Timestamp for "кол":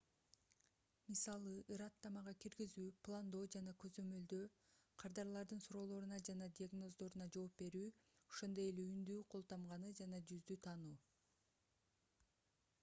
9.35-9.45